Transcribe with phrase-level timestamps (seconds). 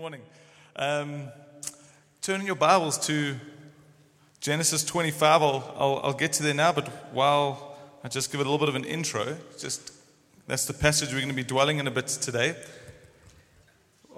[0.00, 0.22] morning.
[0.76, 1.28] Um,
[2.22, 3.36] turn your Bibles to
[4.40, 5.42] Genesis 25.
[5.42, 8.66] I'll, I'll, I'll get to there now, but while I just give it a little
[8.66, 9.92] bit of an intro, just
[10.46, 12.56] that's the passage we're going to be dwelling in a bit today.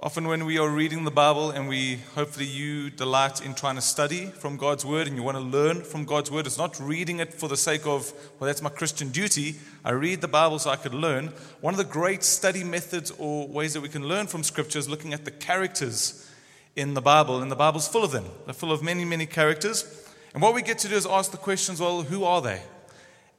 [0.03, 3.81] Often, when we are reading the Bible and we hopefully you delight in trying to
[3.81, 7.21] study from God's Word and you want to learn from God's Word, it's not reading
[7.21, 9.55] it for the sake of, well, that's my Christian duty.
[9.85, 11.27] I read the Bible so I could learn.
[11.61, 14.89] One of the great study methods or ways that we can learn from Scripture is
[14.89, 16.29] looking at the characters
[16.75, 18.25] in the Bible, and the Bible's full of them.
[18.43, 20.05] They're full of many, many characters.
[20.33, 22.61] And what we get to do is ask the questions well, who are they?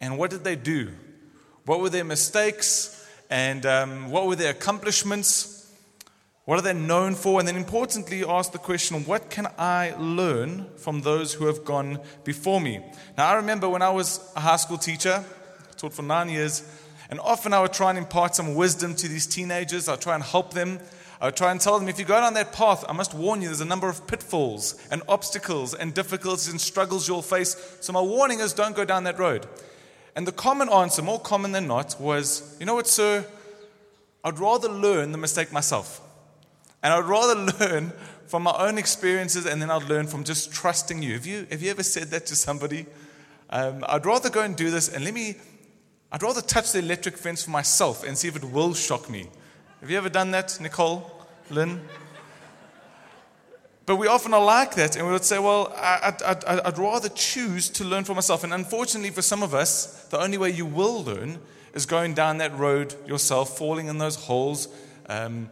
[0.00, 0.92] And what did they do?
[1.66, 3.06] What were their mistakes?
[3.28, 5.60] And um, what were their accomplishments?
[6.44, 7.38] What are they known for?
[7.38, 12.00] And then importantly, ask the question what can I learn from those who have gone
[12.22, 12.84] before me?
[13.16, 16.62] Now, I remember when I was a high school teacher, I taught for nine years,
[17.08, 19.88] and often I would try and impart some wisdom to these teenagers.
[19.88, 20.80] I'd try and help them.
[21.18, 23.40] I would try and tell them if you go down that path, I must warn
[23.40, 27.78] you, there's a number of pitfalls and obstacles and difficulties and struggles you'll face.
[27.80, 29.46] So, my warning is don't go down that road.
[30.14, 33.24] And the common answer, more common than not, was, you know what, sir?
[34.22, 36.02] I'd rather learn than mistake myself.
[36.84, 37.92] And I'd rather learn
[38.26, 41.14] from my own experiences and then I'd learn from just trusting you.
[41.14, 42.86] Have you, have you ever said that to somebody?
[43.50, 45.36] Um, I'd rather go and do this and let me,
[46.12, 49.28] I'd rather touch the electric fence for myself and see if it will shock me.
[49.80, 51.10] Have you ever done that, Nicole,
[51.50, 51.80] Lynn?
[53.86, 57.10] But we often are like that, and we would say, Well, I'd, I'd, I'd, rather
[57.10, 58.42] choose to learn for myself.
[58.42, 61.38] And unfortunately, for some of us, the only way you will learn
[61.74, 64.68] is going down that road yourself, falling in those holes,
[65.10, 65.50] um,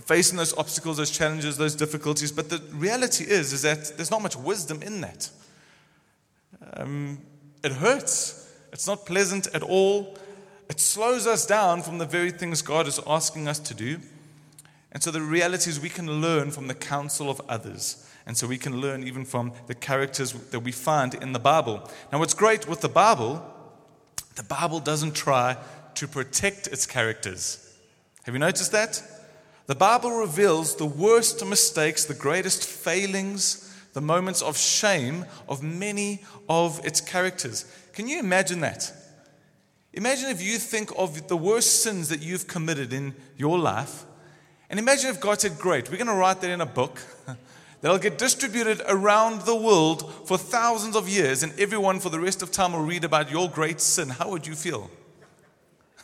[0.00, 2.32] facing those obstacles, those challenges, those difficulties.
[2.32, 5.30] But the reality is, is that there's not much wisdom in that.
[6.74, 7.18] Um,
[7.62, 8.52] it hurts.
[8.72, 10.16] It's not pleasant at all.
[10.68, 13.98] It slows us down from the very things God is asking us to do.
[14.92, 18.08] And so the reality is we can learn from the counsel of others.
[18.26, 21.88] And so we can learn even from the characters that we find in the Bible.
[22.12, 23.44] Now, what's great with the Bible,
[24.36, 25.56] the Bible doesn't try
[25.94, 27.76] to protect its characters.
[28.24, 29.02] Have you noticed that?
[29.66, 36.24] The Bible reveals the worst mistakes, the greatest failings, the moments of shame of many
[36.48, 37.64] of its characters.
[37.92, 38.92] Can you imagine that?
[39.92, 44.04] Imagine if you think of the worst sins that you've committed in your life,
[44.70, 47.02] and imagine if God said, Great, we're going to write that in a book
[47.82, 52.42] that'll get distributed around the world for thousands of years, and everyone for the rest
[52.42, 54.08] of time will read about your great sin.
[54.08, 54.90] How would you feel?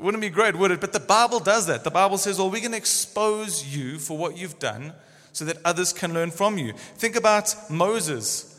[0.00, 0.80] Wouldn't be great, would it?
[0.80, 1.84] But the Bible does that.
[1.84, 4.94] The Bible says, well, we're going to expose you for what you've done
[5.32, 6.72] so that others can learn from you.
[6.72, 8.50] Think about Moses.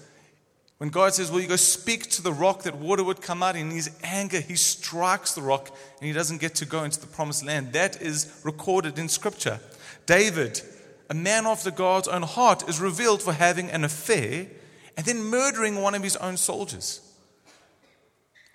[0.81, 3.56] When God says, Well, you go speak to the rock that water would come out,
[3.56, 5.69] in his anger, he strikes the rock
[6.00, 7.73] and he doesn't get to go into the promised land.
[7.73, 9.59] That is recorded in Scripture.
[10.08, 10.59] David,
[11.08, 14.47] a man after God's own heart, is revealed for having an affair
[14.97, 17.08] and then murdering one of his own soldiers.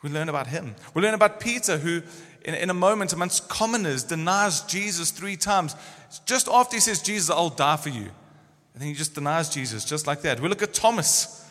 [0.03, 0.74] We learn about him.
[0.94, 2.03] We learn about Peter, who
[2.46, 5.74] in, in a moment amongst commoners denies Jesus three times.
[6.24, 8.08] Just after he says, Jesus, I'll die for you.
[8.72, 10.40] And then he just denies Jesus, just like that.
[10.40, 11.44] We look at Thomas.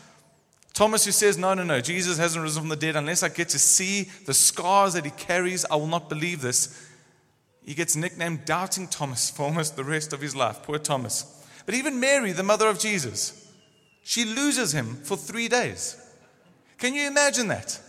[0.74, 2.96] Thomas, who says, No, no, no, Jesus hasn't risen from the dead.
[2.96, 6.90] Unless I get to see the scars that he carries, I will not believe this.
[7.66, 10.64] He gets nicknamed Doubting Thomas for almost the rest of his life.
[10.64, 11.44] Poor Thomas.
[11.66, 13.52] But even Mary, the mother of Jesus,
[14.04, 15.98] she loses him for three days.
[16.78, 17.82] Can you imagine that?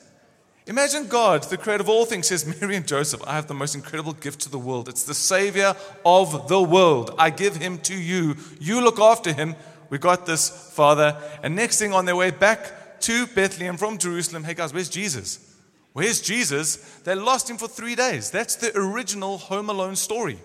[0.68, 3.76] Imagine God, the creator of all things, says, Mary and Joseph, I have the most
[3.76, 4.88] incredible gift to the world.
[4.88, 7.14] It's the Savior of the world.
[7.18, 8.36] I give him to you.
[8.58, 9.54] You look after him.
[9.90, 11.16] We got this, Father.
[11.44, 15.54] And next thing on their way back to Bethlehem from Jerusalem, hey guys, where's Jesus?
[15.92, 16.76] Where's Jesus?
[17.04, 18.32] They lost him for three days.
[18.32, 20.40] That's the original Home Alone story.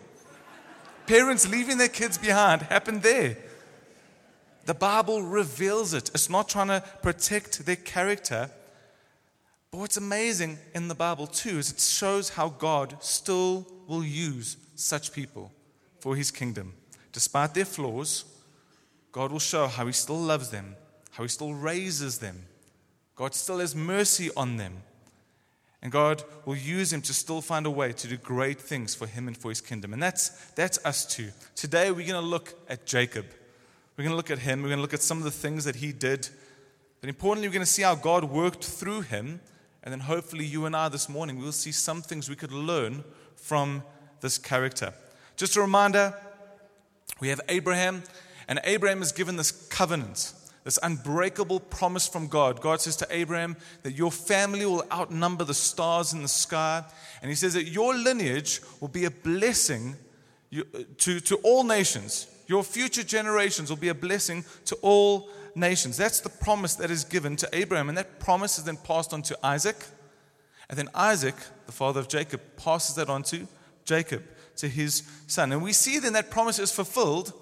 [1.07, 3.37] Parents leaving their kids behind happened there.
[4.65, 6.11] The Bible reveals it.
[6.13, 8.51] It's not trying to protect their character
[9.71, 14.57] but what's amazing in the Bible, too, is it shows how God still will use
[14.75, 15.51] such people
[15.99, 16.73] for his kingdom.
[17.13, 18.25] Despite their flaws,
[19.13, 20.75] God will show how he still loves them,
[21.11, 22.43] how he still raises them.
[23.15, 24.83] God still has mercy on them.
[25.81, 29.07] And God will use him to still find a way to do great things for
[29.07, 29.93] him and for his kingdom.
[29.93, 31.29] And that's, that's us too.
[31.55, 33.25] Today we're going to look at Jacob.
[33.95, 34.61] We're going to look at him.
[34.61, 36.29] We're going to look at some of the things that he did.
[36.99, 39.39] But importantly, we're going to see how God worked through him
[39.83, 43.03] and then hopefully, you and I this morning, we'll see some things we could learn
[43.35, 43.83] from
[44.21, 44.93] this character.
[45.35, 46.13] Just a reminder
[47.19, 48.03] we have Abraham,
[48.47, 50.33] and Abraham is given this covenant,
[50.63, 52.61] this unbreakable promise from God.
[52.61, 56.83] God says to Abraham that your family will outnumber the stars in the sky,
[57.21, 59.95] and he says that your lineage will be a blessing
[60.97, 62.27] to, to all nations.
[62.47, 65.97] Your future generations will be a blessing to all nations.
[65.97, 67.89] That's the promise that is given to Abraham.
[67.89, 69.85] And that promise is then passed on to Isaac.
[70.69, 73.47] And then Isaac, the father of Jacob, passes that on to
[73.83, 74.23] Jacob,
[74.57, 75.51] to his son.
[75.51, 77.33] And we see then that promise is fulfilled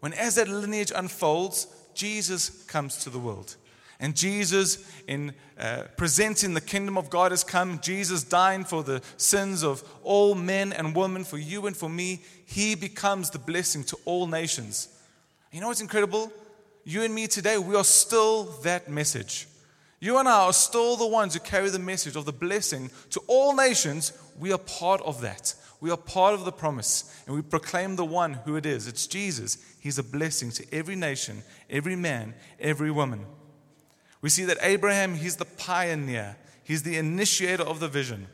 [0.00, 3.56] when, as that lineage unfolds, Jesus comes to the world.
[3.98, 7.80] And Jesus, in uh, presenting the kingdom of God, has come.
[7.80, 12.20] Jesus dying for the sins of all men and women, for you and for me.
[12.44, 14.88] He becomes the blessing to all nations.
[15.50, 16.30] You know what's incredible?
[16.88, 19.48] You and me today, we are still that message.
[19.98, 23.20] You and I are still the ones who carry the message of the blessing to
[23.26, 24.12] all nations.
[24.38, 25.52] We are part of that.
[25.80, 28.86] We are part of the promise, and we proclaim the one who it is.
[28.86, 29.58] It's Jesus.
[29.80, 33.26] He's a blessing to every nation, every man, every woman.
[34.20, 38.28] We see that Abraham, he's the pioneer, he's the initiator of the vision.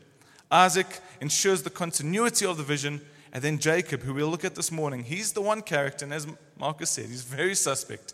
[0.51, 3.01] Isaac ensures the continuity of the vision.
[3.31, 6.27] And then Jacob, who we'll look at this morning, he's the one character, and as
[6.59, 8.13] Marcus said, he's very suspect.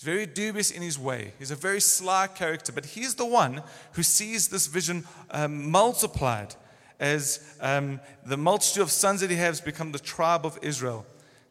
[0.00, 1.34] He's very dubious in his way.
[1.38, 3.62] He's a very sly character, but he's the one
[3.92, 6.54] who sees this vision um, multiplied
[6.98, 11.04] as um, the multitude of sons that he has become the tribe of Israel.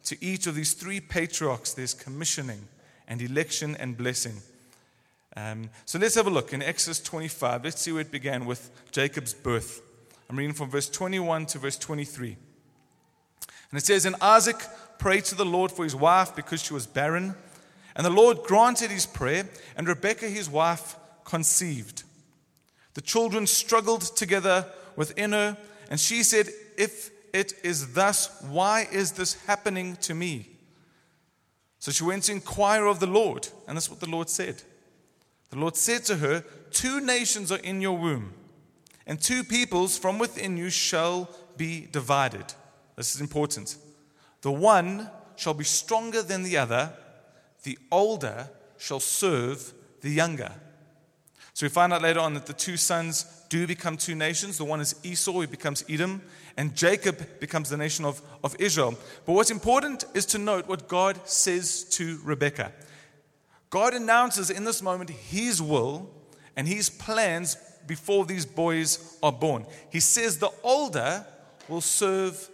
[0.06, 2.68] To each of these three patriarchs, there's commissioning
[3.08, 4.42] and election and blessing.
[5.38, 7.64] Um, so let's have a look in Exodus 25.
[7.64, 9.80] Let's see where it began with Jacob's birth.
[10.28, 12.30] I'm reading from verse 21 to verse 23.
[13.70, 14.58] And it says, And Isaac
[14.98, 17.36] prayed to the Lord for his wife because she was barren.
[18.00, 22.04] And the Lord granted his prayer, and Rebekah, his wife, conceived.
[22.94, 24.66] The children struggled together
[24.96, 25.58] within her,
[25.90, 26.48] and she said,
[26.78, 30.48] If it is thus, why is this happening to me?
[31.80, 34.64] So she went to inquire of the Lord, and that's what the Lord said.
[35.50, 38.32] The Lord said to her, Two nations are in your womb,
[39.08, 42.46] and two peoples from within you shall be divided.
[42.96, 43.76] This is important.
[44.40, 46.94] The one shall be stronger than the other,
[47.70, 48.50] the older
[48.80, 50.52] shall serve the younger.
[51.54, 54.58] So we find out later on that the two sons do become two nations.
[54.58, 56.24] The one is Esau, who becomes Edom,
[56.58, 58.98] and Jacob becomes the nation of, of Israel.
[59.24, 62.72] But what's important is to note what God says to Rebekah.
[63.70, 66.10] God announces in this moment his will
[66.56, 67.56] and his plans
[67.86, 69.68] before these boys are born.
[69.92, 71.24] He says the older
[71.68, 72.50] will serve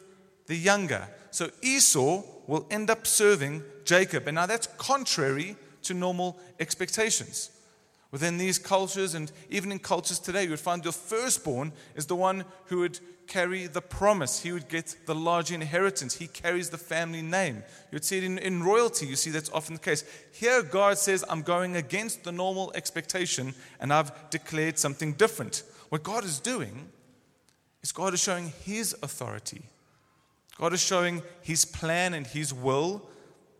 [0.47, 1.07] the younger.
[1.31, 4.27] So Esau will end up serving Jacob.
[4.27, 7.51] And now that's contrary to normal expectations.
[8.11, 12.15] Within these cultures and even in cultures today, you would find your firstborn is the
[12.15, 14.41] one who would carry the promise.
[14.41, 16.15] He would get the large inheritance.
[16.15, 17.55] He carries the family name.
[17.55, 19.05] You would see it in, in royalty.
[19.05, 20.03] You see that's often the case.
[20.31, 25.63] Here, God says, I'm going against the normal expectation and I've declared something different.
[25.89, 26.87] What God is doing
[27.81, 29.63] is God is showing His authority.
[30.55, 33.07] God is showing His plan and His will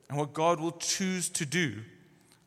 [0.10, 1.82] and what God will choose to do.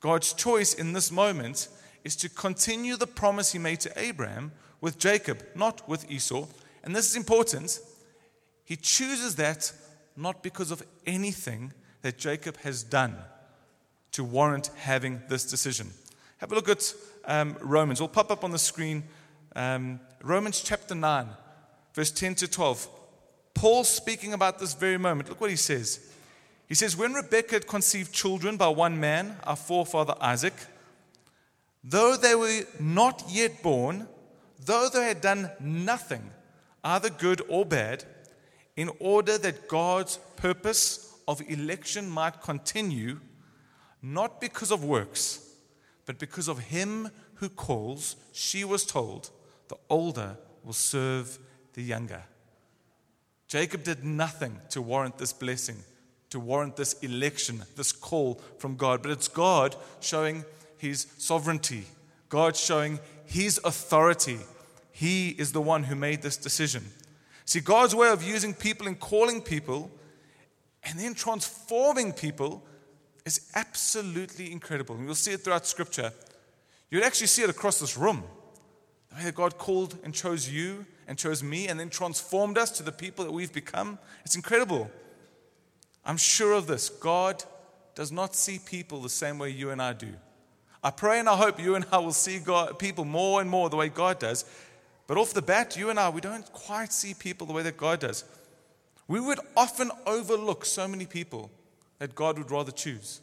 [0.00, 1.68] God's choice in this moment
[2.04, 6.46] is to continue the promise He made to Abraham with Jacob, not with Esau.
[6.82, 7.80] And this is important.
[8.64, 9.72] He chooses that
[10.16, 11.72] not because of anything
[12.02, 13.16] that Jacob has done
[14.12, 15.90] to warrant having this decision.
[16.38, 16.94] Have a look at
[17.24, 18.00] um, Romans.
[18.00, 19.04] We'll pop up on the screen.
[19.54, 21.28] Um, Romans chapter 9,
[21.94, 22.88] verse 10 to 12.
[23.58, 25.28] Paul speaking about this very moment.
[25.28, 25.98] Look what he says.
[26.68, 30.54] He says, When Rebekah had conceived children by one man, our forefather Isaac,
[31.82, 34.06] though they were not yet born,
[34.64, 36.30] though they had done nothing,
[36.84, 38.04] either good or bad,
[38.76, 43.18] in order that God's purpose of election might continue,
[44.00, 45.44] not because of works,
[46.06, 49.30] but because of him who calls, she was told,
[49.66, 51.40] the older will serve
[51.72, 52.22] the younger.
[53.48, 55.76] Jacob did nothing to warrant this blessing,
[56.30, 59.02] to warrant this election, this call from God.
[59.02, 60.44] But it's God showing
[60.76, 61.84] his sovereignty,
[62.28, 64.38] God showing his authority.
[64.92, 66.84] He is the one who made this decision.
[67.46, 69.90] See, God's way of using people and calling people
[70.84, 72.62] and then transforming people
[73.24, 74.94] is absolutely incredible.
[74.96, 76.12] And you'll see it throughout Scripture.
[76.90, 78.22] You'll actually see it across this room.
[79.08, 82.70] The way that God called and chose you and chose me and then transformed us
[82.72, 83.98] to the people that we've become.
[84.24, 84.90] It's incredible.
[86.04, 86.90] I'm sure of this.
[86.90, 87.42] God
[87.94, 90.12] does not see people the same way you and I do.
[90.84, 93.68] I pray and I hope you and I will see God, people more and more
[93.70, 94.44] the way God does.
[95.06, 97.78] But off the bat, you and I, we don't quite see people the way that
[97.78, 98.24] God does.
[99.08, 101.50] We would often overlook so many people
[101.98, 103.22] that God would rather choose.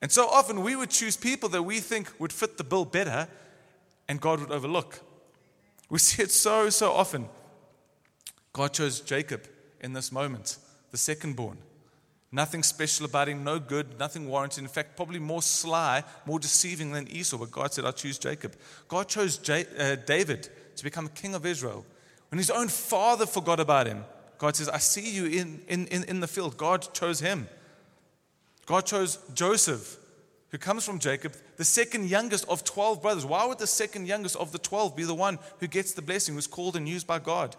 [0.00, 3.28] And so often we would choose people that we think would fit the bill better
[4.08, 5.00] and God would overlook.
[5.90, 7.28] We see it so, so often.
[8.52, 9.46] God chose Jacob
[9.80, 10.58] in this moment
[10.90, 11.58] the second born.
[12.32, 14.62] Nothing special about him, no good, nothing warranted.
[14.62, 17.38] In fact, probably more sly, more deceiving than Esau.
[17.38, 18.54] But God said, I choose Jacob.
[18.86, 21.84] God chose J- uh, David to become king of Israel.
[22.30, 24.04] When his own father forgot about him,
[24.38, 26.56] God says, I see you in, in, in, in the field.
[26.56, 27.48] God chose him.
[28.64, 29.98] God chose Joseph,
[30.50, 33.24] who comes from Jacob, the second youngest of 12 brothers.
[33.24, 36.34] Why would the second youngest of the 12 be the one who gets the blessing,
[36.34, 37.56] who's called and used by God?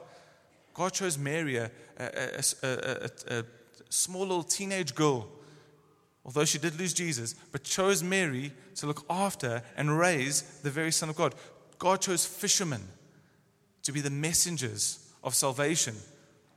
[0.73, 3.43] God chose Mary, a, a, a, a
[3.89, 5.27] small little teenage girl,
[6.25, 10.91] although she did lose Jesus, but chose Mary to look after and raise the very
[10.91, 11.35] Son of God.
[11.77, 12.81] God chose fishermen
[13.83, 15.95] to be the messengers of salvation.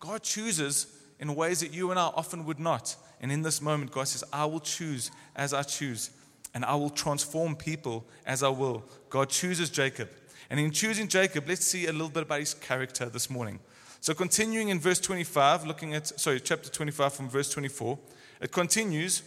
[0.01, 0.87] God chooses
[1.19, 2.97] in ways that you and I often would not.
[3.21, 6.11] And in this moment, God says, I will choose as I choose,
[6.55, 8.85] and I will transform people as I will.
[9.11, 10.09] God chooses Jacob.
[10.49, 13.59] And in choosing Jacob, let's see a little bit about his character this morning.
[14.01, 17.99] So, continuing in verse 25, looking at, sorry, chapter 25 from verse 24,
[18.41, 19.23] it continues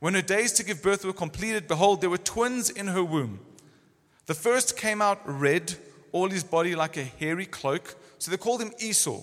[0.00, 3.40] When her days to give birth were completed, behold, there were twins in her womb.
[4.26, 5.74] The first came out red,
[6.12, 7.96] all his body like a hairy cloak.
[8.18, 9.22] So they called him Esau,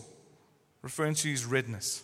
[0.81, 2.03] referring to his redness.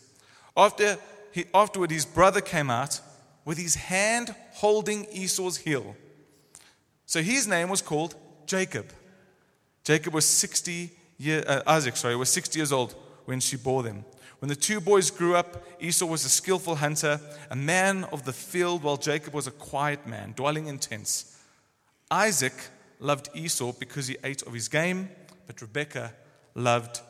[0.55, 0.97] After
[1.31, 2.99] he, afterward, his brother came out
[3.45, 5.95] with his hand holding Esau's heel.
[7.07, 8.13] So his name was called
[8.45, 8.93] Jacob.
[9.83, 12.93] Jacob was 60 year, uh, Isaac, sorry, was 60 years old
[13.25, 14.05] when she bore them.
[14.37, 18.33] When the two boys grew up, Esau was a skillful hunter, a man of the
[18.33, 21.39] field, while Jacob was a quiet man, dwelling in tents.
[22.11, 22.53] Isaac
[22.99, 25.09] loved Esau because he ate of his game,
[25.47, 26.13] but Rebekah
[26.53, 27.01] loved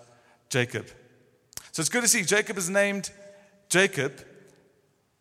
[0.50, 0.88] Jacob.
[1.74, 3.12] So it's good to see Jacob is named
[3.68, 4.14] Jacob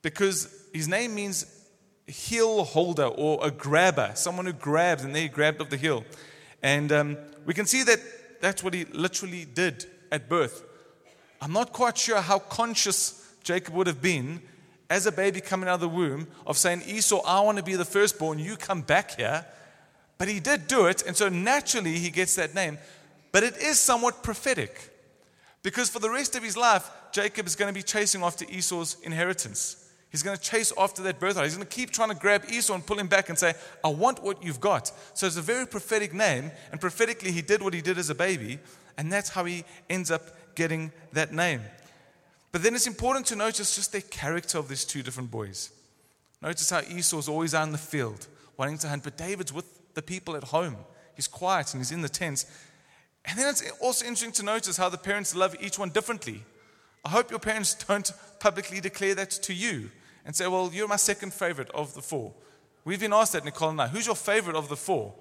[0.02, 1.59] because his name means
[2.10, 6.04] heel holder or a grabber, someone who grabs, and they grabbed of the heel.
[6.62, 8.00] And um, we can see that
[8.40, 10.64] that's what he literally did at birth.
[11.40, 14.42] I'm not quite sure how conscious Jacob would have been
[14.90, 17.76] as a baby coming out of the womb of saying, Esau, I want to be
[17.76, 19.46] the firstborn, you come back here.
[20.18, 22.76] But he did do it, and so naturally he gets that name.
[23.32, 24.90] But it is somewhat prophetic
[25.62, 28.96] because for the rest of his life, Jacob is going to be chasing after Esau's
[29.02, 29.79] inheritance.
[30.10, 31.44] He's going to chase after that birthright.
[31.44, 33.88] He's going to keep trying to grab Esau and pull him back and say, I
[33.88, 34.90] want what you've got.
[35.14, 36.50] So it's a very prophetic name.
[36.72, 38.58] And prophetically, he did what he did as a baby.
[38.98, 40.22] And that's how he ends up
[40.56, 41.62] getting that name.
[42.50, 45.70] But then it's important to notice just the character of these two different boys.
[46.42, 48.26] Notice how Esau's always out in the field
[48.56, 50.76] wanting to hunt, but David's with the people at home.
[51.14, 52.46] He's quiet and he's in the tents.
[53.24, 56.42] And then it's also interesting to notice how the parents love each one differently.
[57.04, 59.90] I hope your parents don't publicly declare that to you
[60.30, 62.32] and say, Well, you're my second favorite of the four.
[62.84, 63.88] We've been asked that, Nicole and I.
[63.88, 65.12] Who's your favorite of the four?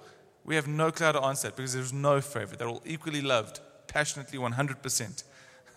[0.45, 2.59] We have no clear to answer that because there's no favorite.
[2.59, 5.23] They're all equally loved, passionately, 100%.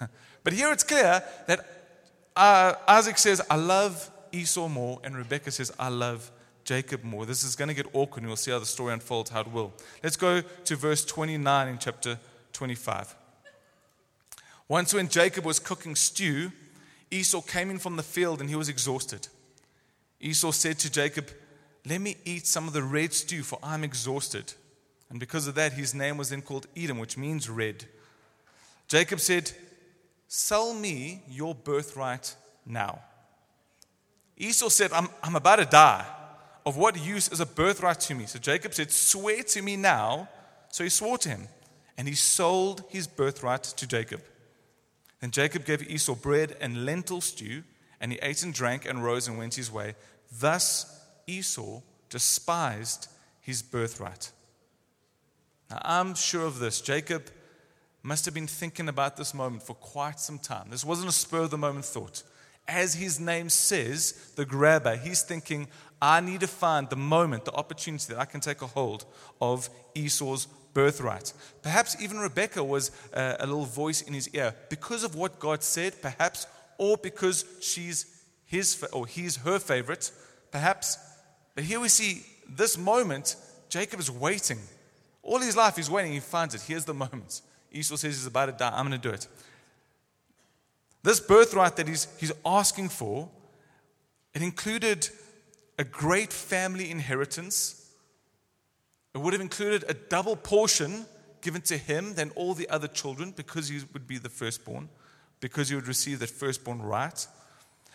[0.44, 1.60] but here it's clear that
[2.36, 6.30] uh, Isaac says, I love Esau more, and Rebecca says, I love
[6.64, 7.24] Jacob more.
[7.24, 9.50] This is going to get awkward, and we'll see how the story unfolds, how it
[9.50, 9.72] will.
[10.02, 12.18] Let's go to verse 29 in chapter
[12.52, 13.16] 25.
[14.68, 16.52] Once, when Jacob was cooking stew,
[17.12, 19.28] Esau came in from the field and he was exhausted.
[20.18, 21.28] Esau said to Jacob,
[21.86, 24.54] Let me eat some of the red stew, for I'm exhausted.
[25.10, 27.84] And because of that, his name was then called Edom, which means red.
[28.88, 29.52] Jacob said,
[30.26, 33.00] Sell me your birthright now.
[34.38, 36.06] Esau said, I'm, I'm about to die.
[36.64, 38.24] Of what use is a birthright to me?
[38.24, 40.28] So Jacob said, Swear to me now.
[40.70, 41.48] So he swore to him,
[41.98, 44.22] and he sold his birthright to Jacob.
[45.22, 47.62] Then Jacob gave Esau bread and lentil stew,
[48.00, 49.94] and he ate and drank and rose and went his way.
[50.40, 53.06] Thus Esau despised
[53.40, 54.32] his birthright.
[55.70, 56.80] Now, I'm sure of this.
[56.80, 57.30] Jacob
[58.02, 60.66] must have been thinking about this moment for quite some time.
[60.70, 62.24] This wasn't a spur of the moment thought.
[62.68, 65.68] As his name says, the grabber, he's thinking,
[66.00, 69.04] I need to find the moment, the opportunity that I can take a hold
[69.40, 71.32] of Esau's birthright.
[71.62, 75.62] Perhaps even Rebecca was uh, a little voice in his ear because of what God
[75.62, 76.46] said, perhaps,
[76.78, 78.06] or because she's
[78.46, 80.10] his or he's her favorite,
[80.50, 80.98] perhaps.
[81.54, 83.36] But here we see this moment,
[83.68, 84.58] Jacob is waiting.
[85.22, 86.62] All his life he's waiting, he finds it.
[86.62, 87.42] Here's the moment.
[87.70, 88.72] Esau says he's about to die.
[88.74, 89.26] I'm going to do it.
[91.02, 93.28] This birthright that he's, he's asking for,
[94.34, 95.08] it included
[95.78, 97.82] a great family inheritance
[99.14, 101.06] it would have included a double portion
[101.42, 104.88] given to him than all the other children because he would be the firstborn,
[105.40, 107.26] because he would receive that firstborn right.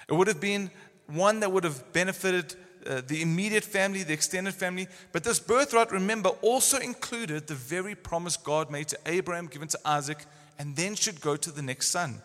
[0.08, 0.70] It would have been
[1.08, 4.88] one that would have benefited uh, the immediate family, the extended family.
[5.12, 9.80] But this birthright, remember, also included the very promise God made to Abraham, given to
[9.86, 10.26] Isaac,
[10.60, 12.22] and then should go to the next son.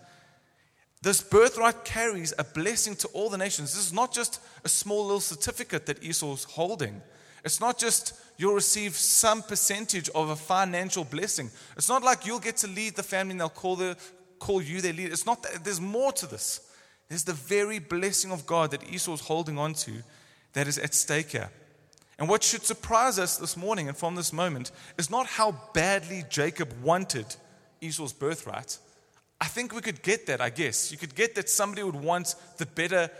[1.02, 3.75] This birthright carries a blessing to all the nations.
[3.75, 7.02] This is not just a small little certificate that Esau's holding.
[7.44, 11.50] It's not just you'll receive some percentage of a financial blessing.
[11.76, 13.97] It's not like you'll get to lead the family and they'll call, the,
[14.38, 15.12] call you their leader.
[15.12, 16.61] It's not that, there's more to this.
[17.09, 19.92] There's the very blessing of God that Esau's holding on to
[20.52, 21.50] that is at stake here.
[22.18, 26.23] And what should surprise us this morning and from this moment is not how badly
[26.30, 27.26] Jacob wanted
[27.80, 28.78] Esau's birthright.
[29.42, 30.92] I think we could get that, I guess.
[30.92, 33.11] You could get that somebody would want the better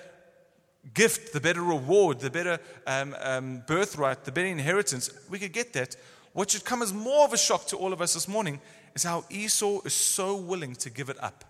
[0.95, 5.11] gift, the better reward, the better um, um, birthright, the better inheritance.
[5.29, 5.97] We could get that.
[6.33, 8.61] What should come as more of a shock to all of us this morning
[8.95, 11.45] is how Esau is so willing to give it up.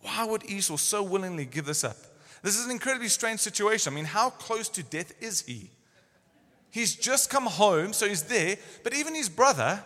[0.00, 1.98] Why would Esau so willingly give this up?
[2.42, 3.92] This is an incredibly strange situation.
[3.92, 5.70] I mean, how close to death is he?
[6.72, 9.84] He's just come home, so he's there, but even his brother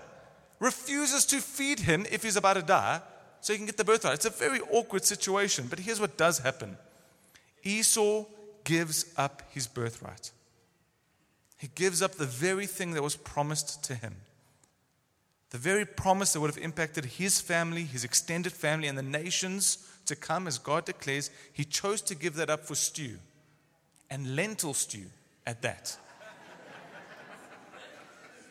[0.61, 3.03] refuses to feed him if he's about to die
[3.43, 4.15] so he can get the birthright.
[4.15, 6.79] It's a very awkward situation, but here's what does happen
[7.65, 8.25] Esau
[8.65, 10.31] gives up his birthright.
[11.59, 14.15] He gives up the very thing that was promised to him.
[15.51, 19.87] The very promise that would have impacted his family, his extended family, and the nations
[20.07, 23.19] to come, as God declares, he chose to give that up for stew
[24.09, 25.07] and lentil stew
[25.47, 25.97] at that.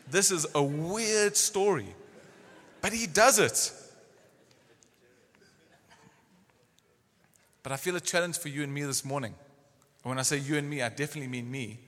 [0.09, 1.95] this is a weird story,
[2.81, 3.73] but he does it.
[7.63, 9.33] But I feel a challenge for you and me this morning.
[10.03, 11.79] And when I say you and me, I definitely mean me.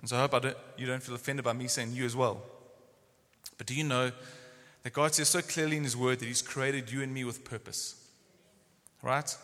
[0.00, 2.16] And so I hope I don't, you don't feel offended by me saying you as
[2.16, 2.42] well.
[3.56, 4.12] But do you know
[4.82, 7.44] that God says so clearly in His Word that He's created you and me with
[7.44, 8.08] purpose?
[9.02, 9.36] Right?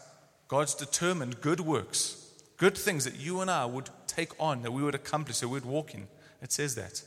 [0.48, 4.82] God's determined good works, good things that you and I would take on, that we
[4.82, 6.08] would accomplish, that we would walk in.
[6.42, 7.02] It says that.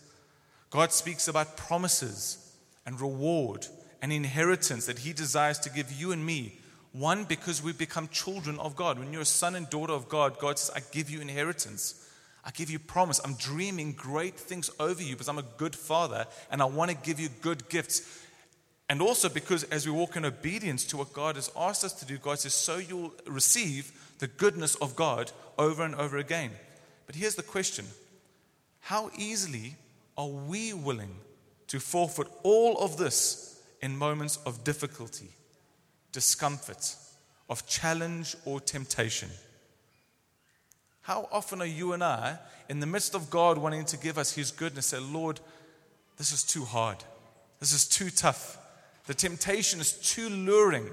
[0.70, 3.68] God speaks about promises and reward
[4.02, 6.60] and inheritance that He desires to give you and me
[6.98, 8.98] one, because we become children of God.
[8.98, 12.08] When you're a son and daughter of God, God says, I give you inheritance.
[12.46, 13.20] I give you promise.
[13.26, 16.98] I'm dreaming great things over you because I'm a good father and I want to
[16.98, 18.24] give you good gifts.
[18.88, 22.06] And also because as we walk in obedience to what God has asked us to
[22.06, 26.52] do, God says, so you'll receive the goodness of God over and over again.
[27.08, 27.86] But here's the question
[28.80, 29.76] How easily
[30.18, 31.16] are we willing
[31.68, 35.32] to forfeit all of this in moments of difficulty?
[36.16, 36.96] Discomfort,
[37.50, 39.30] of challenge or temptation.
[41.02, 44.34] How often are you and I, in the midst of God wanting to give us
[44.34, 45.42] His goodness, say, Lord,
[46.16, 47.04] this is too hard.
[47.60, 48.58] This is too tough.
[49.08, 50.90] The temptation is too luring.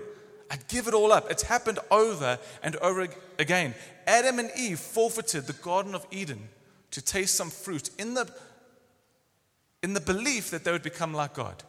[0.50, 1.30] I'd give it all up.
[1.30, 3.06] It's happened over and over
[3.38, 3.74] again.
[4.08, 6.48] Adam and Eve forfeited the Garden of Eden
[6.90, 8.28] to taste some fruit in the,
[9.84, 11.62] in the belief that they would become like God.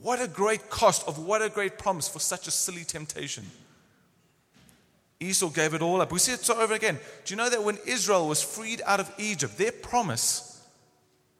[0.00, 3.44] What a great cost of what a great promise for such a silly temptation.
[5.20, 6.12] Esau gave it all up.
[6.12, 6.98] We see it so over again.
[7.24, 10.62] Do you know that when Israel was freed out of Egypt, their promise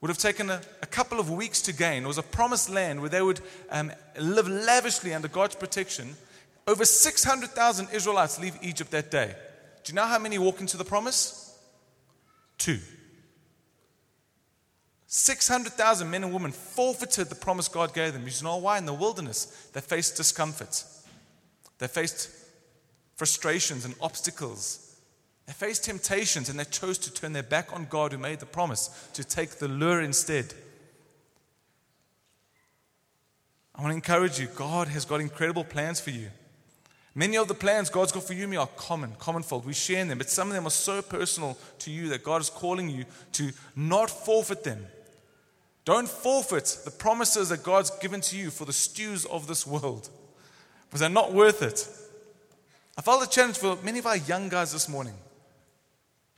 [0.00, 2.04] would have taken a, a couple of weeks to gain?
[2.04, 3.40] It was a promised land where they would
[3.70, 6.16] um, live lavishly under God's protection.
[6.66, 9.34] Over 600,000 Israelites leave Egypt that day.
[9.82, 11.58] Do you know how many walk into the promise?
[12.56, 12.78] Two.
[15.16, 18.26] 600,000 men and women forfeited the promise God gave them.
[18.26, 18.78] You know why?
[18.78, 20.82] In the wilderness, they faced discomfort.
[21.78, 22.30] They faced
[23.14, 24.96] frustrations and obstacles.
[25.46, 28.46] They faced temptations and they chose to turn their back on God who made the
[28.46, 30.52] promise to take the lure instead.
[33.76, 36.26] I want to encourage you God has got incredible plans for you.
[37.14, 39.64] Many of the plans God's got for you and me are common, commonfold.
[39.64, 42.40] We share in them, but some of them are so personal to you that God
[42.40, 44.84] is calling you to not forfeit them
[45.84, 50.08] don't forfeit the promises that God's given to you for the stews of this world
[50.86, 51.88] because they're not worth it.
[52.96, 55.14] I felt a challenge for many of our young guys this morning.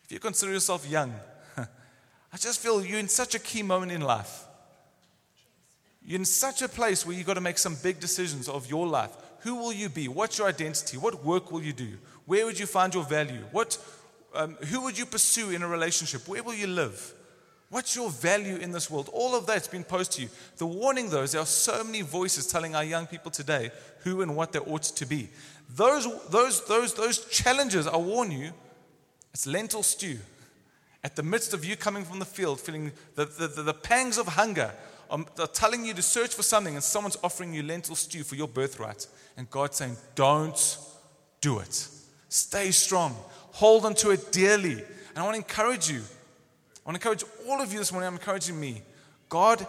[0.04, 1.12] If you consider yourself young,
[1.58, 4.44] I just feel you're in such a key moment in life.
[6.04, 8.86] You're in such a place where you've got to make some big decisions of your
[8.86, 9.10] life.
[9.40, 10.08] Who will you be?
[10.08, 10.96] What's your identity?
[10.96, 11.98] What work will you do?
[12.24, 13.44] Where would you find your value?
[13.52, 13.78] What,
[14.34, 16.26] um, who would you pursue in a relationship?
[16.26, 17.12] Where will you live?
[17.68, 19.10] What's your value in this world?
[19.12, 20.28] All of that's been posed to you.
[20.56, 24.22] The warning, though, is there are so many voices telling our young people today who
[24.22, 25.28] and what they ought to be.
[25.74, 28.52] Those, those, those, those challenges, I warn you,
[29.34, 30.18] it's lentil stew.
[31.02, 34.16] At the midst of you coming from the field, feeling the, the, the, the pangs
[34.16, 34.72] of hunger,
[35.10, 38.34] um, are telling you to search for something, and someone's offering you lentil stew for
[38.36, 39.06] your birthright.
[39.36, 40.78] And God's saying, Don't
[41.40, 41.88] do it.
[42.28, 43.16] Stay strong.
[43.52, 44.72] Hold on to it dearly.
[44.72, 46.02] And I want to encourage you
[46.86, 48.06] I want to encourage all of you this morning.
[48.06, 48.82] I'm encouraging me.
[49.28, 49.66] God,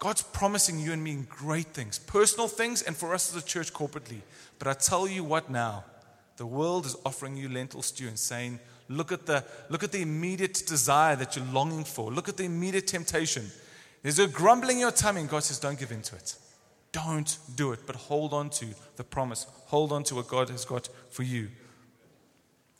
[0.00, 3.72] God's promising you and me great things, personal things, and for us as a church
[3.72, 4.22] corporately.
[4.58, 5.84] But I tell you what now,
[6.36, 10.02] The world is offering you lentil stew and saying, Look at the, look at the
[10.02, 12.12] immediate desire that you're longing for.
[12.12, 13.46] Look at the immediate temptation.
[14.02, 16.36] There's a grumbling in your tummy, and God says, Don't give in to it.
[16.92, 19.46] Don't do it, but hold on to the promise.
[19.66, 21.48] Hold on to what God has got for you.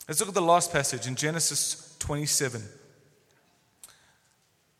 [0.07, 2.61] Let's look at the last passage in Genesis 27.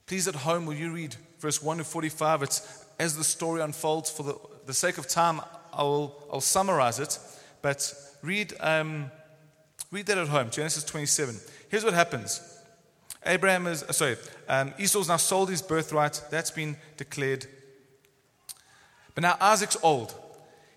[0.07, 2.43] Please, at home, will you read verse 1 to 45?
[2.43, 4.09] It's as the story unfolds.
[4.09, 5.41] For the, the sake of time,
[5.73, 7.19] I will, I'll summarize it.
[7.61, 7.93] But
[8.23, 9.11] read, um,
[9.91, 11.35] read that at home, Genesis 27.
[11.67, 12.41] Here's what happens.
[13.25, 14.15] Abraham is, uh, sorry,
[14.47, 16.21] um, Esau's now sold his birthright.
[16.31, 17.45] That's been declared.
[19.13, 20.15] But now Isaac's old.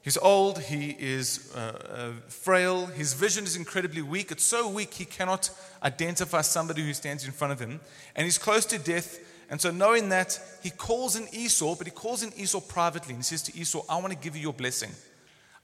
[0.03, 4.31] He's old, he is uh, uh, frail, his vision is incredibly weak.
[4.31, 5.51] It's so weak he cannot
[5.83, 7.81] identify somebody who stands in front of him.
[8.17, 9.19] And he's close to death.
[9.51, 13.15] And so, knowing that, he calls in Esau, but he calls in Esau privately.
[13.15, 14.91] And he says to Esau, I want to give you your blessing.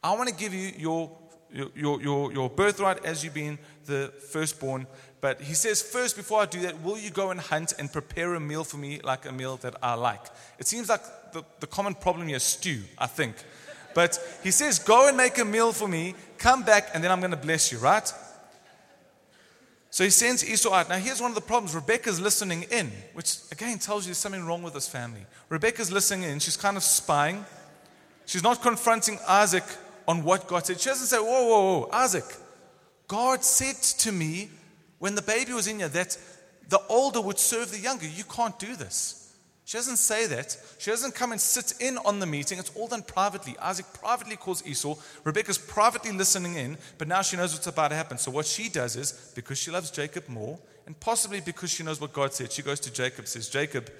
[0.03, 1.17] I want to give you your,
[1.75, 4.87] your, your, your birthright as you being the firstborn.
[5.21, 8.35] But he says, First, before I do that, will you go and hunt and prepare
[8.35, 10.21] a meal for me like a meal that I like?
[10.59, 13.37] It seems like the, the common problem here is stew, I think.
[13.97, 17.21] But he says, Go and make a meal for me, come back, and then I'm
[17.21, 18.13] going to bless you, right?
[19.89, 20.91] So he sends Esau out.
[20.91, 24.45] Now, here's one of the problems Rebecca's listening in, which again tells you there's something
[24.45, 25.25] wrong with this family.
[25.49, 27.43] Rebecca's listening in, she's kind of spying.
[28.27, 29.65] She's not confronting Isaac
[30.07, 30.79] on what God said.
[30.79, 32.27] She doesn't say, Whoa, whoa, whoa, Isaac,
[33.09, 34.51] God said to me
[34.99, 36.19] when the baby was in you that
[36.69, 38.07] the older would serve the younger.
[38.07, 39.26] You can't do this.
[39.67, 40.57] She doesn't say that.
[40.79, 42.61] She doesn't come and sit in on the meeting.
[42.61, 43.57] It's all done privately.
[43.59, 44.95] Isaac privately calls Esau.
[45.25, 48.17] Rebecca's privately listening in, but now she knows what's about to happen.
[48.17, 52.01] So what she does is, because she loves Jacob more, and possibly because she knows
[52.01, 53.91] what God said, she goes to Jacob, says, Jacob,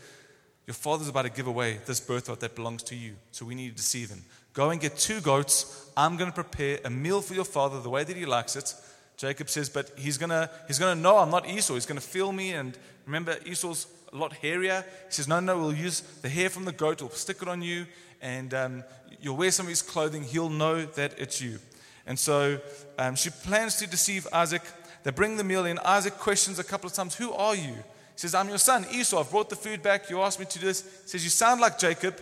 [0.69, 3.17] your father's about to give away this birthright that belongs to you.
[3.33, 4.23] So we need to deceive him.
[4.53, 5.91] Go and get two goats.
[5.97, 8.73] I'm going to prepare a meal for your father the way that he likes it.
[9.17, 11.75] Jacob says, but he's going to, he's going to know I'm not Esau.
[11.75, 12.53] He's going to feel me.
[12.53, 14.85] And remember, Esau's lot hairier.
[15.07, 17.63] He says, No, no, we'll use the hair from the goat, we'll stick it on
[17.63, 17.87] you,
[18.21, 18.85] and um,
[19.21, 20.23] you'll wear some of his clothing.
[20.23, 21.59] He'll know that it's you.
[22.07, 22.61] And so
[22.99, 24.63] um, she plans to deceive Isaac.
[25.03, 25.79] They bring the meal in.
[25.81, 27.75] Isaac questions a couple of times, Who are you?
[27.75, 29.21] He says, I'm your son, Esau.
[29.21, 30.09] I've brought the food back.
[30.09, 30.83] You asked me to do this.
[30.83, 32.19] He says, You sound like Jacob,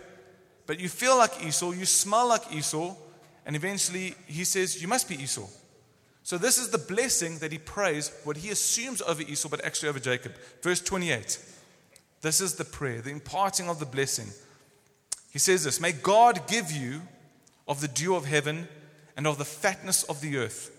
[0.67, 1.73] but you feel like Esau.
[1.73, 2.95] You smell like Esau.
[3.47, 5.47] And eventually he says, You must be Esau.
[6.25, 9.91] So, this is the blessing that he prays, what he assumes over Esau, but actually
[9.91, 10.33] over Jacob.
[10.63, 11.39] Verse 28.
[12.25, 14.29] This is the prayer, the imparting of the blessing.
[15.31, 17.03] He says this May God give you
[17.69, 18.67] of the dew of heaven
[19.15, 20.71] and of the fatness of the earth,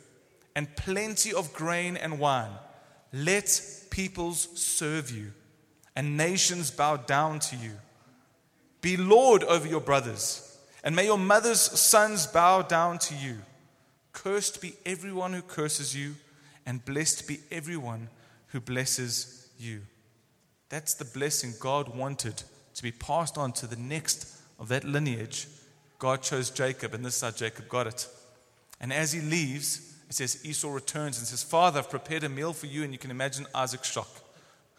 [0.56, 2.50] and plenty of grain and wine.
[3.14, 5.34] Let peoples serve you,
[5.96, 7.74] and nations bow down to you.
[8.82, 13.38] Be Lord over your brothers, and may your mother's sons bow down to you.
[14.14, 16.16] Cursed be everyone who curses you,
[16.66, 18.10] and blessed be everyone
[18.48, 19.84] who blesses you.
[20.70, 24.28] That's the blessing God wanted to be passed on to the next
[24.60, 25.48] of that lineage.
[26.00, 28.08] God chose Jacob, and this is how Jacob got it.
[28.80, 32.54] And as he leaves, it says Esau returns and says, Father, I've prepared a meal
[32.54, 32.84] for you.
[32.84, 34.10] And you can imagine Isaac's shock.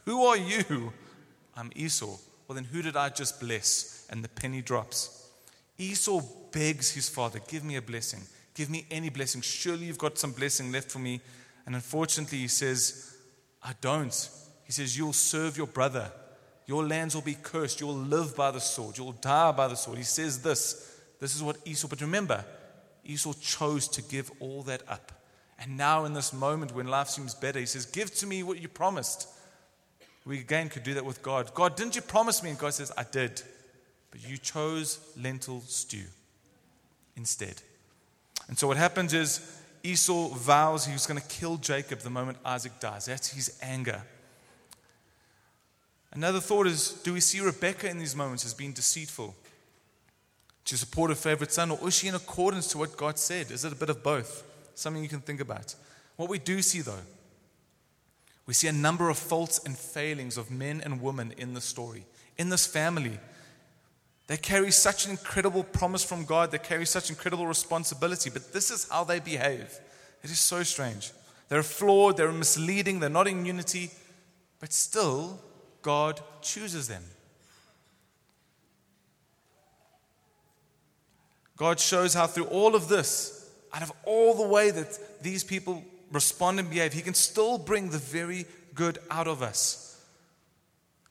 [0.05, 0.93] Who are you?
[1.57, 2.17] I'm Esau.
[2.47, 4.07] Well, then who did I just bless?
[4.11, 5.29] And the penny drops.
[5.79, 6.21] Esau
[6.53, 8.21] begs his father, Give me a blessing.
[8.55, 9.41] Give me any blessing.
[9.41, 11.21] Surely you've got some blessing left for me.
[11.67, 13.17] And unfortunately, he says,
[13.63, 14.31] I don't.
[14.67, 16.11] He says, You'll serve your brother.
[16.67, 17.81] Your lands will be cursed.
[17.81, 18.99] You'll live by the sword.
[18.99, 19.99] You'll die by the sword.
[19.99, 21.01] He says this.
[21.21, 22.45] This is what Esau, but remember,
[23.05, 25.13] Esau chose to give all that up.
[25.59, 28.61] And now, in this moment when life seems better, he says, Give to me what
[28.61, 29.29] you promised.
[30.27, 31.55] We again could do that with God.
[31.55, 32.51] God, didn't you promise me?
[32.51, 33.41] And God says, I did.
[34.11, 36.03] But you chose lentil stew
[37.17, 37.55] instead.
[38.49, 42.73] And so what happens is Esau vows he's going to kill Jacob the moment Isaac
[42.81, 43.07] dies.
[43.07, 44.03] That's his anger.
[46.17, 49.35] Another thought is do we see Rebecca in these moments as being deceitful
[50.65, 53.51] to support her favorite son, or is she in accordance to what God said?
[53.51, 54.43] Is it a bit of both?
[54.75, 55.75] Something you can think about.
[56.17, 57.05] What we do see, though,
[58.47, 62.07] we see a number of faults and failings of men and women in the story,
[62.39, 63.19] in this family.
[64.27, 68.71] They carry such an incredible promise from God, they carry such incredible responsibility, but this
[68.71, 69.79] is how they behave.
[70.23, 71.13] It is so strange.
[71.51, 73.91] They're flawed, they're misleading, they're not in unity,
[74.59, 75.39] but still,
[75.87, 77.05] God chooses them.
[81.57, 85.85] God shows how, through all of this, out of all the way that these people
[86.11, 90.05] respond and behave, He can still bring the very good out of us.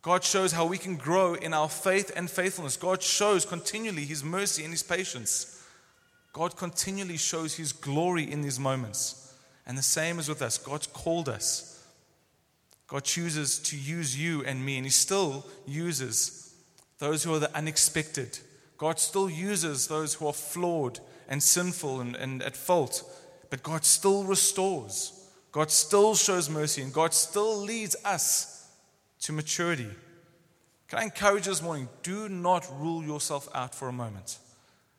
[0.02, 2.76] God shows how we can grow in our faith and faithfulness.
[2.76, 5.64] God shows continually His mercy and His patience.
[6.34, 9.34] God continually shows His glory in these moments.
[9.66, 10.58] And the same is with us.
[10.58, 11.75] God's called us.
[12.88, 16.54] God chooses to use you and me, and He still uses
[17.00, 18.40] those who are the unexpected.
[18.78, 23.04] God still uses those who are flawed and sinful and, and at fault,
[23.50, 25.30] but God still restores.
[25.52, 28.70] God still shows mercy, and God still leads us
[29.22, 29.90] to maturity.
[30.88, 31.90] Can I encourage you this morning?
[32.04, 34.38] Do not rule yourself out for a moment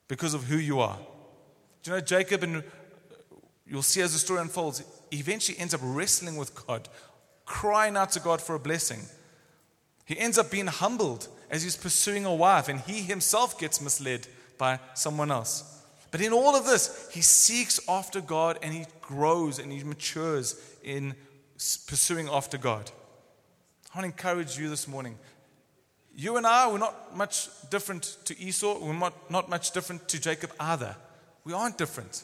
[0.07, 0.97] because of who you are.
[1.83, 2.63] Do you know Jacob, and
[3.65, 6.89] you'll see as the story unfolds, he eventually ends up wrestling with God,
[7.47, 9.01] crying out to God for a blessing.
[10.05, 14.27] He ends up being humbled as he's pursuing a wife, and he himself gets misled
[14.59, 15.73] by someone else.
[16.11, 20.59] But in all of this, he seeks after God and he grows and he matures
[20.83, 21.15] in
[21.87, 22.91] pursuing after God.
[23.93, 25.17] I want to encourage you this morning.
[26.15, 28.79] You and I, we're not much different to Esau.
[28.79, 30.95] We're not, not much different to Jacob either.
[31.43, 32.23] We aren't different.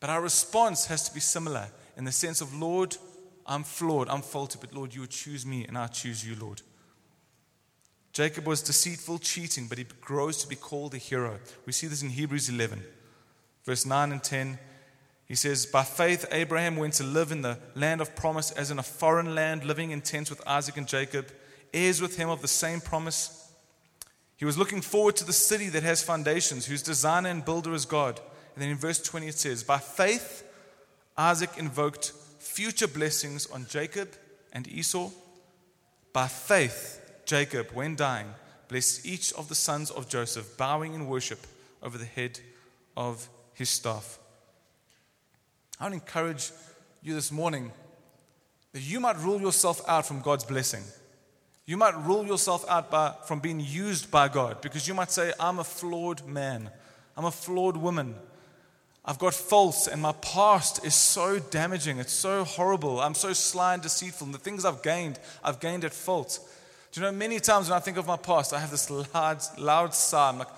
[0.00, 2.96] But our response has to be similar in the sense of, Lord,
[3.46, 6.62] I'm flawed, I'm faulty, but Lord, you would choose me and I choose you, Lord.
[8.12, 11.38] Jacob was deceitful, cheating, but he grows to be called a hero.
[11.64, 12.82] We see this in Hebrews 11,
[13.64, 14.58] verse 9 and 10.
[15.24, 18.78] He says, By faith, Abraham went to live in the land of promise as in
[18.78, 21.32] a foreign land, living in tents with Isaac and Jacob,
[21.72, 23.50] heirs with him of the same promise.
[24.36, 27.86] He was looking forward to the city that has foundations, whose designer and builder is
[27.86, 28.20] God.
[28.54, 30.44] And then in verse 20 it says, By faith,
[31.16, 32.12] Isaac invoked
[32.52, 34.10] future blessings on Jacob
[34.52, 35.10] and Esau.
[36.12, 38.28] By faith, Jacob, when dying,
[38.68, 41.46] blessed each of the sons of Joseph, bowing in worship
[41.82, 42.38] over the head
[42.94, 44.18] of his staff.
[45.80, 46.50] I want to encourage
[47.02, 47.72] you this morning
[48.72, 50.82] that you might rule yourself out from God's blessing.
[51.64, 55.32] You might rule yourself out by, from being used by God because you might say,
[55.40, 56.68] I'm a flawed man.
[57.16, 58.14] I'm a flawed woman.
[59.04, 61.98] I've got faults, and my past is so damaging.
[61.98, 63.00] It's so horrible.
[63.00, 64.26] I'm so sly and deceitful.
[64.26, 66.38] And the things I've gained, I've gained at fault.
[66.92, 69.38] Do you know, many times when I think of my past, I have this loud,
[69.58, 70.28] loud sigh.
[70.28, 70.48] I'm like,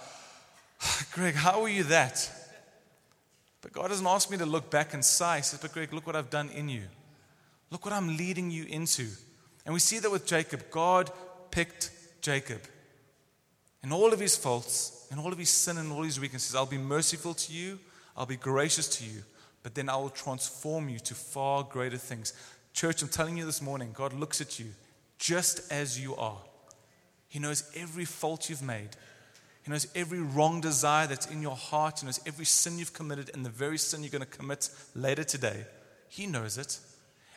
[1.13, 2.31] Greg, how were you that?
[3.63, 5.39] But God doesn't ask me to look back and sigh.
[5.39, 6.83] He says, But Greg, look what I've done in you.
[7.71, 9.09] Look what I'm leading you into.
[9.65, 10.71] And we see that with Jacob.
[10.71, 11.11] God
[11.51, 12.61] picked Jacob.
[13.83, 16.67] In all of his faults, in all of his sin and all his weaknesses, I'll
[16.67, 17.79] be merciful to you,
[18.16, 19.22] I'll be gracious to you,
[19.62, 22.33] but then I will transform you to far greater things.
[22.72, 24.66] Church, I'm telling you this morning, God looks at you
[25.18, 26.38] just as you are.
[27.29, 28.90] He knows every fault you've made.
[29.62, 32.00] He knows every wrong desire that's in your heart.
[32.00, 35.24] He knows every sin you've committed and the very sin you're going to commit later
[35.24, 35.64] today.
[36.09, 36.79] He knows it.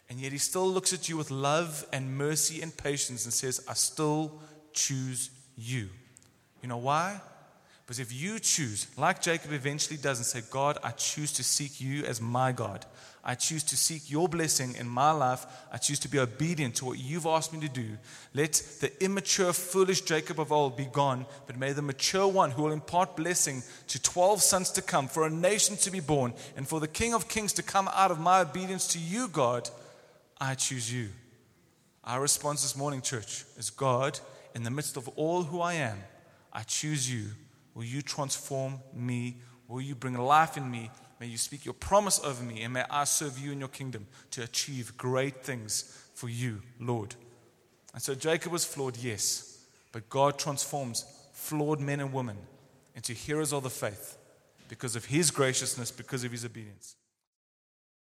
[0.09, 3.65] And yet he still looks at you with love and mercy and patience and says,
[3.67, 4.39] I still
[4.73, 5.89] choose you.
[6.61, 7.21] You know why?
[7.87, 11.79] Because if you choose, like Jacob eventually does, and say, God, I choose to seek
[11.79, 12.85] you as my God,
[13.23, 15.45] I choose to seek your blessing in my life.
[15.71, 17.97] I choose to be obedient to what you've asked me to do.
[18.33, 22.63] Let the immature, foolish Jacob of old be gone, but may the mature one who
[22.63, 26.67] will impart blessing to 12 sons to come, for a nation to be born, and
[26.67, 29.69] for the King of kings to come out of my obedience to you, God,
[30.41, 31.07] I choose you.
[32.03, 34.19] Our response this morning, church, is God,
[34.55, 35.97] in the midst of all who I am,
[36.51, 37.27] I choose you.
[37.77, 39.37] Will you transform me?
[39.67, 40.89] Will you bring life in me?
[41.19, 44.07] May you speak your promise over me, and may I serve you in your kingdom
[44.31, 45.83] to achieve great things
[46.15, 47.13] for you, Lord.
[47.93, 52.37] And so Jacob was flawed, yes, but God transforms flawed men and women
[52.95, 54.17] into heroes of the faith
[54.69, 56.95] because of his graciousness, because of his obedience.